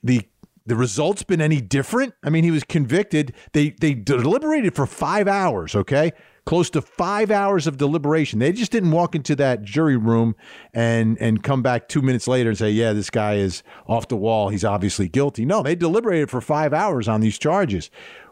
[0.03, 0.27] the
[0.65, 2.13] the results been any different?
[2.23, 3.33] I mean, he was convicted.
[3.53, 5.75] They they deliberated for five hours.
[5.75, 6.11] Okay,
[6.45, 8.39] close to five hours of deliberation.
[8.39, 10.35] They just didn't walk into that jury room
[10.73, 14.17] and and come back two minutes later and say, "Yeah, this guy is off the
[14.17, 14.49] wall.
[14.49, 17.89] He's obviously guilty." No, they deliberated for five hours on these charges.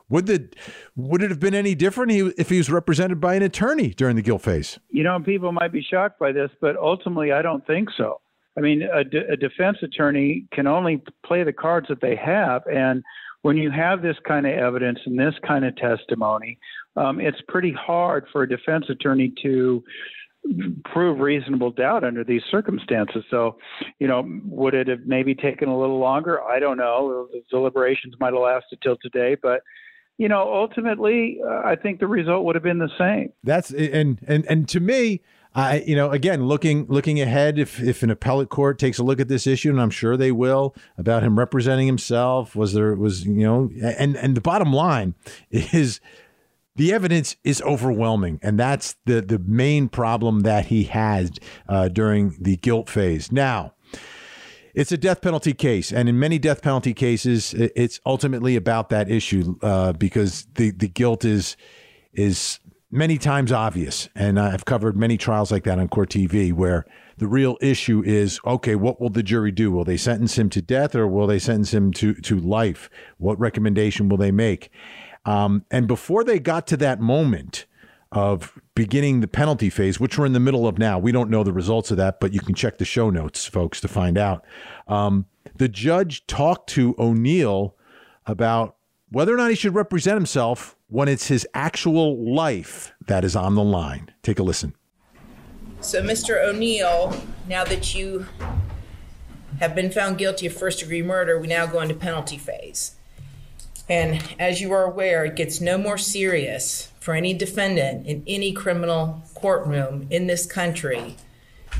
[0.10, 0.50] Would the
[0.96, 4.22] would it have been any different if he was represented by an attorney during the
[4.22, 4.80] guilt phase?
[4.90, 8.20] You know, people might be shocked by this, but ultimately, I don't think so.
[8.58, 12.62] I mean, a, de- a defense attorney can only play the cards that they have,
[12.68, 13.04] and
[13.42, 16.58] when you have this kind of evidence and this kind of testimony,
[16.96, 19.84] um, it's pretty hard for a defense attorney to
[20.86, 23.24] prove reasonable doubt under these circumstances.
[23.30, 23.58] So,
[24.00, 26.42] you know, would it have maybe taken a little longer?
[26.42, 27.28] I don't know.
[27.32, 29.62] The deliberations might have lasted till today, but
[30.18, 33.34] you know, ultimately, uh, I think the result would have been the same.
[33.44, 35.22] That's and and and to me,
[35.56, 39.20] I, you know, again, looking looking ahead, if if an appellate court takes a look
[39.20, 43.26] at this issue, and I'm sure they will, about him representing himself, was there was
[43.26, 45.14] you know, and and the bottom line
[45.52, 46.00] is
[46.76, 51.38] the evidence is overwhelming, and that's the the main problem that he had
[51.70, 53.32] uh, during the guilt phase.
[53.32, 53.74] Now.
[54.76, 59.08] It's a death penalty case, and in many death penalty cases, it's ultimately about that
[59.08, 61.56] issue uh, because the, the guilt is
[62.12, 62.60] is
[62.94, 64.08] many times obvious.
[64.16, 66.86] And I've covered many trials like that on Court TV where
[67.18, 69.72] the real issue is okay, what will the jury do?
[69.72, 72.90] Will they sentence him to death or will they sentence him to, to life?
[73.18, 74.72] What recommendation will they make?
[75.26, 77.66] Um, and before they got to that moment
[78.12, 81.44] of beginning the penalty phase, which we're in the middle of now, we don't know
[81.44, 84.46] the results of that, but you can check the show notes, folks, to find out.
[84.88, 85.26] Um,
[85.56, 87.76] the judge talked to O'Neill
[88.26, 88.76] about
[89.10, 93.56] whether or not he should represent himself when it's his actual life that is on
[93.56, 94.12] the line.
[94.22, 94.76] Take a listen.
[95.82, 96.48] So, Mr.
[96.48, 98.28] O'Neill, now that you
[99.60, 102.96] have been found guilty of first degree murder, we now go into penalty phase.
[103.90, 108.54] And as you are aware, it gets no more serious for any defendant in any
[108.54, 111.16] criminal courtroom in this country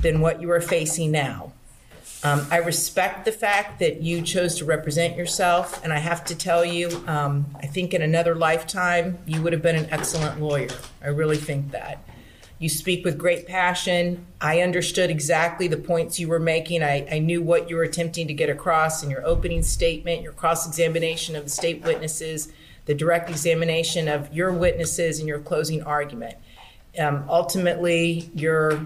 [0.02, 1.54] than what you are facing now.
[2.26, 6.36] Um, I respect the fact that you chose to represent yourself, and I have to
[6.36, 10.70] tell you, um, I think in another lifetime you would have been an excellent lawyer.
[11.04, 12.02] I really think that.
[12.60, 14.26] You speak with great passion.
[14.40, 16.82] I understood exactly the points you were making.
[16.82, 20.32] I, I knew what you were attempting to get across in your opening statement, your
[20.32, 22.54] cross examination of the state witnesses,
[22.86, 26.36] the direct examination of your witnesses, and your closing argument.
[26.98, 28.80] Um, ultimately, your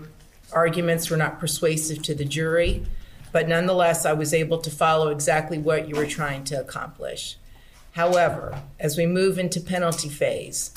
[0.51, 2.83] arguments were not persuasive to the jury,
[3.31, 7.37] but nonetheless, I was able to follow exactly what you were trying to accomplish.
[7.91, 10.71] However, as we move into penalty phase,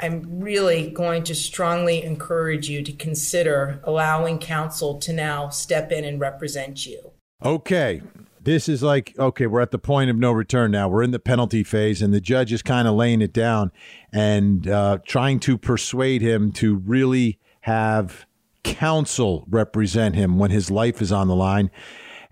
[0.00, 6.04] I'm really going to strongly encourage you to consider allowing counsel to now step in
[6.04, 7.12] and represent you.
[7.44, 8.02] Okay.
[8.42, 10.88] This is like, okay, we're at the point of no return now.
[10.88, 13.72] We're in the penalty phase, and the judge is kind of laying it down
[14.12, 18.26] and uh, trying to persuade him to really have
[18.66, 21.70] counsel represent him when his life is on the line.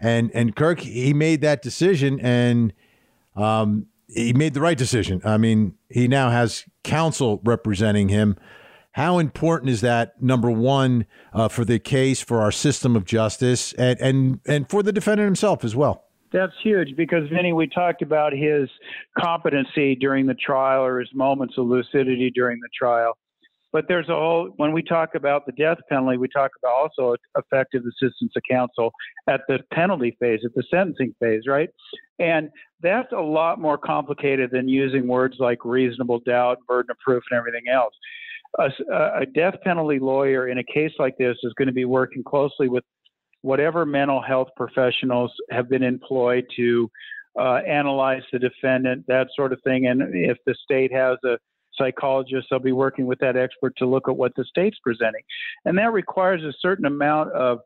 [0.01, 2.73] And and Kirk, he made that decision, and
[3.37, 5.23] um, he made the right decision.
[5.25, 8.37] I mean, he now has counsel representing him.
[8.93, 10.21] How important is that?
[10.23, 14.83] Number one, uh, for the case, for our system of justice, and and and for
[14.83, 16.05] the defendant himself as well.
[16.33, 18.69] That's huge because Vinnie, we talked about his
[19.17, 23.17] competency during the trial or his moments of lucidity during the trial.
[23.75, 27.17] But there's a whole, when we talk about the death penalty, we talk about also
[27.37, 28.93] effective assistance of counsel
[29.29, 31.69] at the penalty phase, at the sentencing phase, right?
[32.21, 37.25] And that's a lot more complicated than using words like reasonable doubt, burden of proof,
[37.33, 37.95] and everything else.
[38.61, 38.71] A,
[39.23, 42.69] a death penalty lawyer in a case like this is going to be working closely
[42.69, 42.85] with
[43.43, 46.89] whatever mental health professionals have been employed to
[47.37, 49.89] uh, analyze the defendant, that sort of thing.
[49.89, 51.39] And if the state has a
[51.77, 52.49] psychologists.
[52.53, 55.23] I'll be working with that expert to look at what the state's presenting.
[55.65, 57.61] And that requires a certain amount of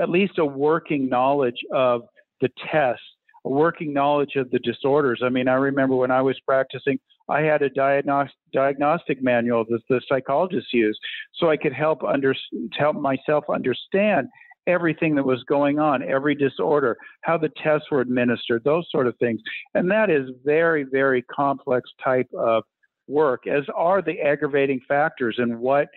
[0.00, 2.02] at least a working knowledge of
[2.40, 3.00] the test,
[3.44, 5.20] a working knowledge of the disorders.
[5.24, 6.98] I mean, I remember when I was practicing,
[7.28, 10.98] I had a diagnostic diagnostic manual that the psychologists used,
[11.34, 12.34] so I could help under
[12.76, 14.28] help myself understand
[14.66, 19.16] everything that was going on, every disorder, how the tests were administered, those sort of
[19.18, 19.40] things.
[19.74, 22.62] And that is very, very complex type of
[23.08, 25.88] work, as are the aggravating factors and what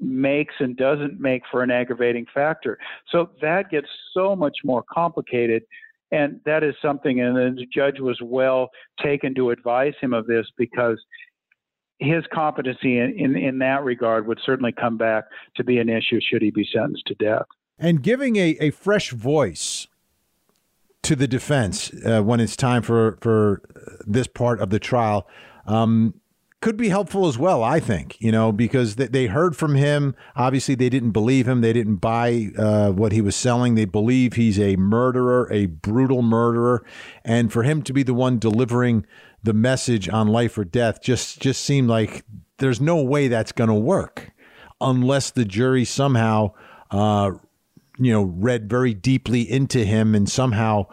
[0.00, 2.78] makes and doesn't make for an aggravating factor.
[3.10, 5.62] So that gets so much more complicated.
[6.12, 8.70] And that is something, and the judge was well
[9.02, 10.98] taken to advise him of this because
[11.98, 15.24] his competency in, in, in that regard would certainly come back
[15.56, 17.46] to be an issue should he be sentenced to death.
[17.78, 19.88] And giving a, a fresh voice
[21.02, 23.62] to the defense uh, when it's time for, for
[24.06, 25.28] this part of the trial.
[25.66, 26.14] Um,
[26.62, 30.16] could be helpful as well, I think, you know, because they heard from him.
[30.34, 31.60] Obviously, they didn't believe him.
[31.60, 33.74] They didn't buy uh, what he was selling.
[33.74, 36.84] They believe he's a murderer, a brutal murderer.
[37.24, 39.06] And for him to be the one delivering
[39.42, 42.24] the message on life or death just, just seemed like
[42.58, 44.32] there's no way that's going to work
[44.80, 46.52] unless the jury somehow,
[46.90, 47.32] uh,
[47.98, 50.86] you know, read very deeply into him and somehow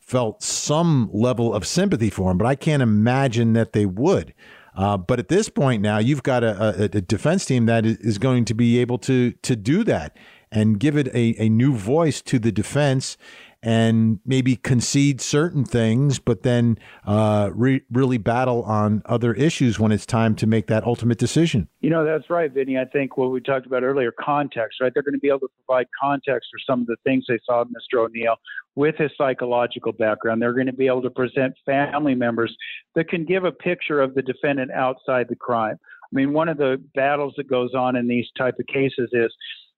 [0.00, 2.38] felt some level of sympathy for him.
[2.38, 4.34] But I can't imagine that they would.
[4.74, 8.18] Uh, but at this point now, you've got a, a, a, defense team that is
[8.18, 10.16] going to be able to to do that
[10.50, 13.16] and give it a, a new voice to the defense
[13.64, 19.90] and maybe concede certain things, but then uh, re- really battle on other issues when
[19.90, 21.66] it's time to make that ultimate decision.
[21.80, 22.78] You know, that's right, Vinnie.
[22.78, 24.92] I think what we talked about earlier, context, right?
[24.92, 27.62] They're going to be able to provide context for some of the things they saw
[27.62, 28.04] in Mr.
[28.04, 28.36] O'Neill
[28.74, 30.42] with his psychological background.
[30.42, 32.54] They're going to be able to present family members
[32.94, 35.78] that can give a picture of the defendant outside the crime.
[35.80, 39.34] I mean, one of the battles that goes on in these type of cases is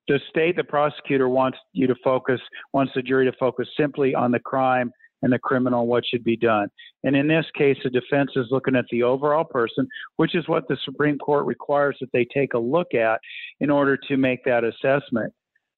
[0.09, 2.41] the state, the prosecutor wants you to focus,
[2.73, 4.93] wants the jury to focus simply on the crime
[5.23, 6.69] and the criminal, what should be done.
[7.05, 10.69] And in this case, the defense is looking at the overall person, which is what
[10.69, 13.21] the Supreme Court requires that they take a look at
[13.61, 15.33] in order to make that assessment.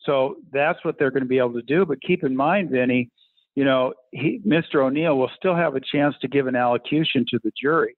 [0.04, 1.86] So that's what they're going to be able to do.
[1.86, 3.10] But keep in mind, Vinnie,
[3.54, 4.84] you know, he, Mr.
[4.84, 7.96] O'Neill will still have a chance to give an allocution to the jury.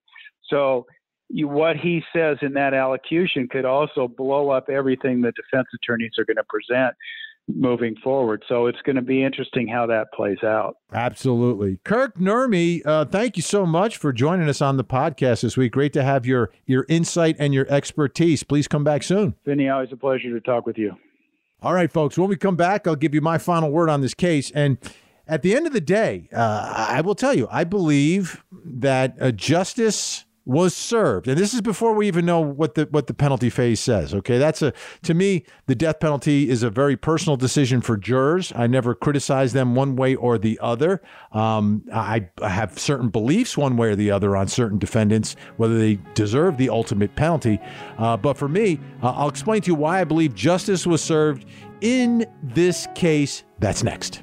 [0.48, 0.86] So
[1.30, 6.12] you, what he says in that allocution could also blow up everything the defense attorneys
[6.18, 6.94] are going to present
[7.48, 8.44] moving forward.
[8.48, 10.76] So it's going to be interesting how that plays out.
[10.92, 11.78] Absolutely.
[11.84, 15.72] Kirk Nurmi, uh, thank you so much for joining us on the podcast this week.
[15.72, 18.42] Great to have your, your insight and your expertise.
[18.42, 19.34] Please come back soon.
[19.44, 20.96] Vinnie, always a pleasure to talk with you.
[21.62, 22.16] All right, folks.
[22.16, 24.50] When we come back, I'll give you my final word on this case.
[24.52, 24.78] And
[25.26, 29.30] at the end of the day, uh, I will tell you, I believe that uh,
[29.32, 33.48] justice was served, and this is before we even know what the what the penalty
[33.48, 34.12] phase says.
[34.12, 34.72] Okay, that's a
[35.02, 38.52] to me the death penalty is a very personal decision for jurors.
[38.56, 41.02] I never criticize them one way or the other.
[41.30, 45.78] Um, I, I have certain beliefs one way or the other on certain defendants whether
[45.78, 47.60] they deserve the ultimate penalty.
[47.98, 51.44] Uh, but for me, uh, I'll explain to you why I believe justice was served
[51.80, 53.44] in this case.
[53.60, 54.22] That's next.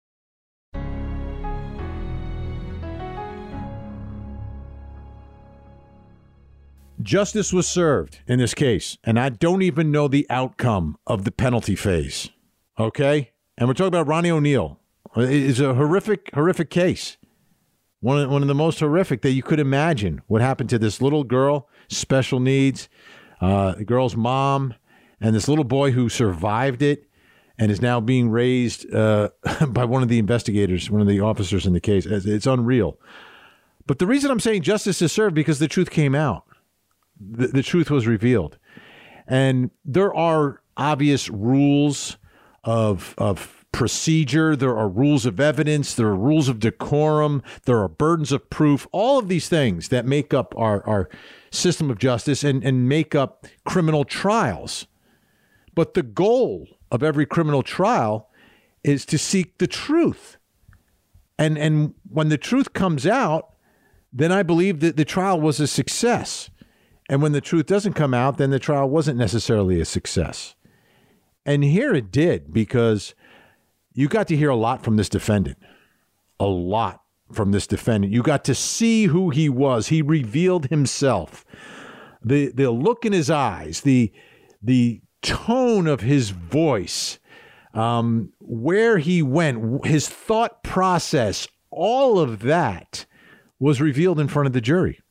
[7.03, 11.31] Justice was served in this case, and I don't even know the outcome of the
[11.31, 12.29] penalty phase.
[12.79, 13.31] Okay?
[13.57, 14.79] And we're talking about Ronnie O'Neill.
[15.15, 17.17] It's a horrific, horrific case.
[17.99, 20.21] One of, one of the most horrific that you could imagine.
[20.27, 22.89] What happened to this little girl, special needs,
[23.41, 24.73] uh, the girl's mom,
[25.19, 27.07] and this little boy who survived it
[27.59, 29.29] and is now being raised uh,
[29.67, 32.05] by one of the investigators, one of the officers in the case.
[32.05, 32.97] It's, it's unreal.
[33.85, 36.45] But the reason I'm saying justice is served because the truth came out
[37.29, 38.57] the, the truth was revealed.
[39.27, 42.17] And there are obvious rules
[42.63, 47.87] of, of procedure, there are rules of evidence, there are rules of decorum, there are
[47.87, 51.09] burdens of proof, all of these things that make up our, our
[51.51, 54.87] system of justice and, and make up criminal trials.
[55.73, 58.29] But the goal of every criminal trial
[58.83, 60.37] is to seek the truth.
[61.37, 63.53] And, and when the truth comes out,
[64.11, 66.49] then I believe that the trial was a success.
[67.11, 70.55] And when the truth doesn't come out, then the trial wasn't necessarily a success.
[71.45, 73.15] And here it did because
[73.93, 75.57] you got to hear a lot from this defendant.
[76.39, 77.01] A lot
[77.33, 78.13] from this defendant.
[78.13, 79.89] You got to see who he was.
[79.89, 81.43] He revealed himself.
[82.23, 84.13] The the look in his eyes, the
[84.63, 87.19] the tone of his voice,
[87.73, 93.05] um, where he went, his thought process, all of that
[93.59, 95.01] was revealed in front of the jury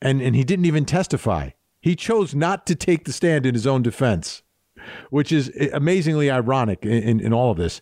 [0.00, 1.50] and and he didn't even testify.
[1.80, 4.42] He chose not to take the stand in his own defense,
[5.10, 7.80] which is amazingly ironic in, in, in all of this.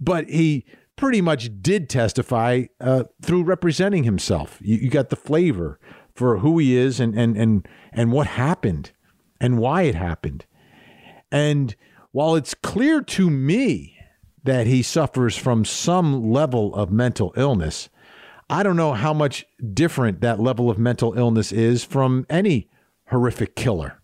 [0.00, 0.64] But he
[0.96, 4.58] pretty much did testify uh, through representing himself.
[4.60, 5.80] You, you, got the flavor
[6.14, 8.92] for who he is and and and and what happened
[9.40, 10.46] and why it happened.
[11.32, 11.74] And
[12.12, 13.96] while it's clear to me
[14.44, 17.88] that he suffers from some level of mental illness,
[18.54, 22.70] I don't know how much different that level of mental illness is from any
[23.08, 24.00] horrific killer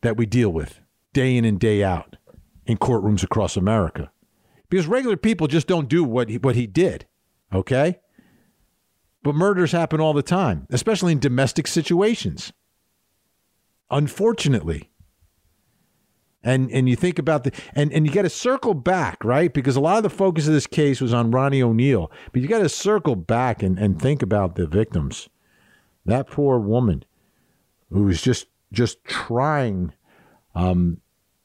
[0.00, 0.80] that we deal with
[1.12, 2.16] day in and day out
[2.66, 4.10] in courtrooms across America.
[4.68, 7.06] Because regular people just don't do what he, what he did,
[7.52, 8.00] okay?
[9.22, 12.52] But murders happen all the time, especially in domestic situations.
[13.88, 14.90] Unfortunately,
[16.44, 19.52] and and you think about the and and you got to circle back right?
[19.52, 22.48] Because a lot of the focus of this case was on Ronnie O'Neal but you
[22.48, 25.28] got to circle back and and think about the victims.
[26.06, 27.04] That poor woman
[27.90, 29.92] who was just just trying
[30.54, 31.00] um,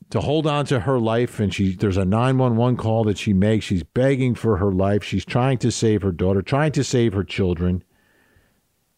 [0.10, 1.40] to hold on to her life.
[1.40, 3.66] And she there's a 911 call that she makes.
[3.66, 5.04] She's begging for her life.
[5.04, 7.84] She's trying to save her daughter trying to save her children.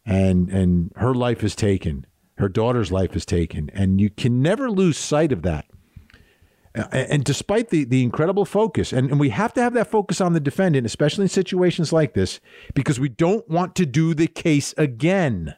[0.05, 2.07] And and her life is taken.
[2.37, 3.69] Her daughter's life is taken.
[3.73, 5.65] And you can never lose sight of that
[6.73, 10.33] and despite the, the incredible focus, and, and we have to have that focus on
[10.33, 12.39] the defendant, especially in situations like this,
[12.73, 15.55] because we don't want to do the case again.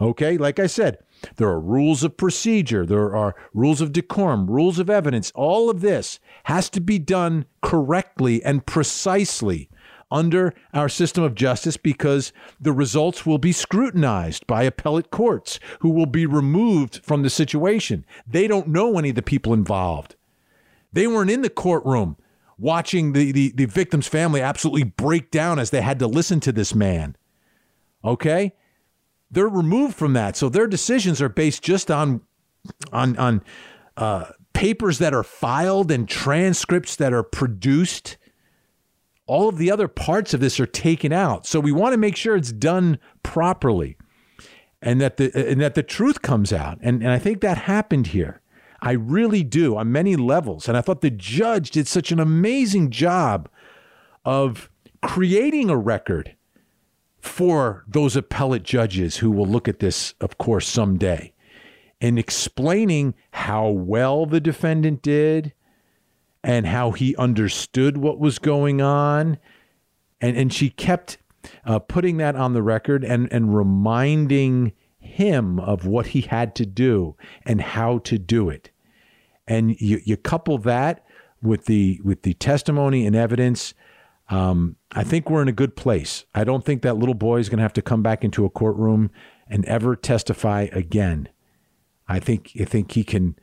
[0.00, 0.98] Okay, like I said,
[1.36, 5.30] there are rules of procedure, there are rules of decorum, rules of evidence.
[5.34, 9.68] All of this has to be done correctly and precisely
[10.10, 15.90] under our system of justice because the results will be scrutinized by appellate courts who
[15.90, 18.04] will be removed from the situation.
[18.26, 20.16] They don't know any of the people involved.
[20.92, 22.16] They weren't in the courtroom
[22.58, 26.52] watching the, the, the victim's family absolutely break down as they had to listen to
[26.52, 27.16] this man.
[28.04, 28.52] Okay?
[29.30, 30.36] They're removed from that.
[30.36, 32.20] So their decisions are based just on
[32.92, 33.42] on on
[33.96, 38.18] uh, papers that are filed and transcripts that are produced.
[39.26, 41.46] All of the other parts of this are taken out.
[41.46, 43.96] So we want to make sure it's done properly
[44.82, 46.78] and that the and that the truth comes out.
[46.82, 48.39] And, and I think that happened here.
[48.82, 50.68] I really do on many levels.
[50.68, 53.48] And I thought the judge did such an amazing job
[54.24, 54.70] of
[55.02, 56.34] creating a record
[57.20, 61.32] for those appellate judges who will look at this, of course, someday.
[62.00, 65.52] and explaining how well the defendant did
[66.42, 69.38] and how he understood what was going on.
[70.20, 71.18] And, and she kept
[71.64, 76.66] uh, putting that on the record and, and reminding him of what he had to
[76.66, 78.69] do and how to do it.
[79.46, 81.04] And you, you couple that
[81.42, 83.74] with the with the testimony and evidence.
[84.28, 86.24] Um, I think we're in a good place.
[86.34, 88.50] I don't think that little boy is going to have to come back into a
[88.50, 89.10] courtroom
[89.48, 91.28] and ever testify again.
[92.08, 93.36] I think I think he can.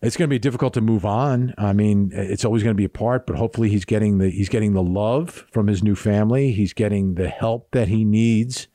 [0.00, 1.54] It's going to be difficult to move on.
[1.58, 4.48] I mean, it's always going to be a part, but hopefully he's getting the he's
[4.48, 6.52] getting the love from his new family.
[6.52, 8.68] He's getting the help that he needs,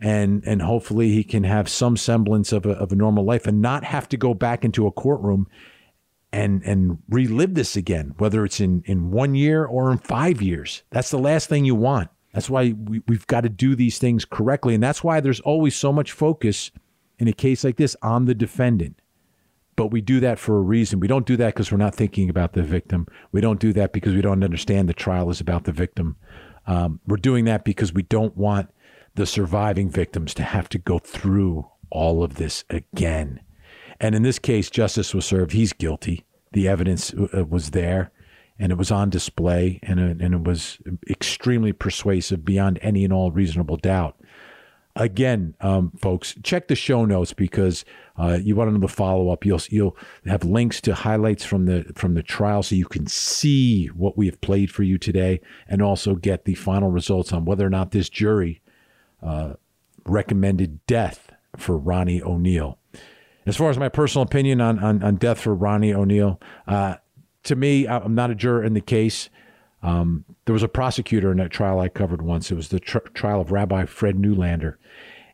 [0.00, 3.60] and and hopefully he can have some semblance of a, of a normal life and
[3.62, 5.46] not have to go back into a courtroom
[6.32, 10.82] and and relive this again, whether it's in in one year or in five years.
[10.90, 12.10] That's the last thing you want.
[12.32, 15.74] That's why we, we've got to do these things correctly, and that's why there's always
[15.74, 16.70] so much focus
[17.18, 19.00] in a case like this on the defendant.
[19.76, 21.00] But we do that for a reason.
[21.00, 23.06] We don't do that because we're not thinking about the victim.
[23.32, 26.16] We don't do that because we don't understand the trial is about the victim.
[26.66, 28.68] Um, we're doing that because we don't want
[29.14, 33.40] the surviving victims to have to go through all of this again.
[34.00, 35.52] And in this case, justice was served.
[35.52, 36.24] He's guilty.
[36.52, 38.10] The evidence uh, was there
[38.60, 40.78] and it was on display and it, and it was
[41.08, 44.16] extremely persuasive beyond any and all reasonable doubt.
[44.96, 47.84] Again, um, folks, check the show notes because
[48.18, 49.46] uh, you want to know the follow up.
[49.46, 49.96] You'll you'll
[50.26, 54.26] have links to highlights from the from the trial, so you can see what we
[54.26, 57.92] have played for you today, and also get the final results on whether or not
[57.92, 58.60] this jury
[59.22, 59.54] uh,
[60.04, 62.79] recommended death for Ronnie O'Neal.
[63.46, 66.96] As far as my personal opinion on, on, on death for Ronnie O'Neal, uh,
[67.44, 69.30] to me, I'm not a juror in the case.
[69.82, 72.50] Um, there was a prosecutor in that trial I covered once.
[72.50, 74.78] It was the tr- trial of Rabbi Fred Neulander.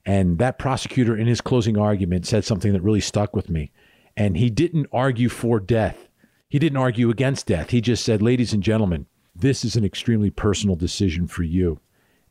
[0.04, 3.72] And that prosecutor, in his closing argument, said something that really stuck with me.
[4.16, 6.08] And he didn't argue for death,
[6.48, 7.70] he didn't argue against death.
[7.70, 11.80] He just said, Ladies and gentlemen, this is an extremely personal decision for you.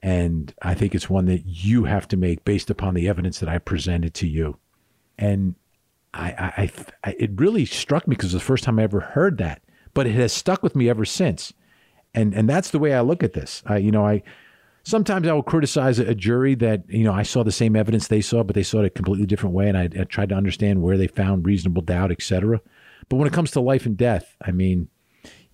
[0.01, 3.49] And I think it's one that you have to make based upon the evidence that
[3.49, 4.57] I presented to you.
[5.17, 5.55] And
[6.15, 6.71] I, I,
[7.03, 9.61] I, it really struck me because it was the first time I ever heard that,
[9.93, 11.53] but it has stuck with me ever since.
[12.13, 13.61] And and that's the way I look at this.
[13.65, 14.23] I, you know, I
[14.83, 18.21] sometimes I will criticize a, jury that you know I saw the same evidence they
[18.21, 20.81] saw, but they saw it a completely different way, and I, I tried to understand
[20.81, 22.61] where they found reasonable doubt, etc.
[23.09, 24.87] But when it comes to life and death, I mean,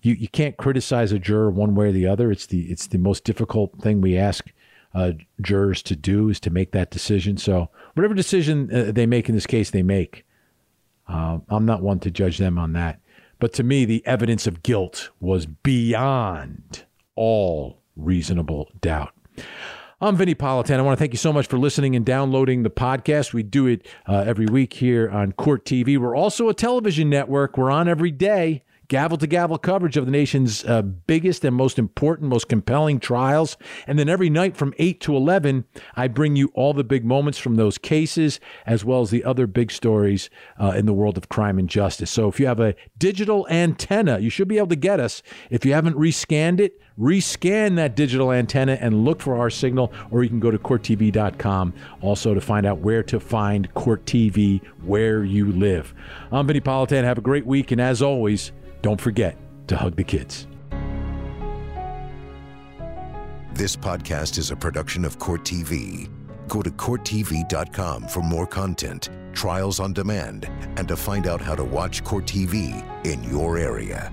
[0.02, 2.30] you you can't criticize a juror one way or the other.
[2.30, 4.52] It's the it's the most difficult thing we ask
[4.94, 7.36] uh, jurors to do is to make that decision.
[7.36, 10.24] So whatever decision uh, they make in this case, they make.
[11.08, 13.00] Uh, I'm not one to judge them on that.
[13.38, 16.84] But to me, the evidence of guilt was beyond
[17.16, 19.12] all reasonable doubt.
[20.00, 20.78] I'm Vinnie Politan.
[20.78, 23.32] I want to thank you so much for listening and downloading the podcast.
[23.32, 25.96] We do it uh, every week here on Court TV.
[25.96, 27.56] We're also a television network.
[27.56, 31.78] We're on every day gavel to gavel coverage of the nation's uh, biggest and most
[31.78, 33.56] important, most compelling trials.
[33.86, 35.64] And then every night from 8 to 11,
[35.94, 39.46] I bring you all the big moments from those cases, as well as the other
[39.46, 40.28] big stories
[40.60, 42.10] uh, in the world of crime and justice.
[42.10, 45.22] So if you have a digital antenna, you should be able to get us.
[45.48, 50.22] If you haven't rescanned it, rescan that digital antenna and look for our signal, or
[50.22, 51.72] you can go to courttv.com
[52.02, 55.94] also to find out where to find Court TV where you live.
[56.30, 57.04] I'm Vinnie Politan.
[57.04, 58.52] Have a great week, and as always,
[58.82, 59.36] don't forget
[59.68, 60.46] to hug the kids.
[63.54, 66.10] This podcast is a production of Court TV.
[66.48, 71.64] Go to CourtTV.com for more content, trials on demand, and to find out how to
[71.64, 74.12] watch Court TV in your area.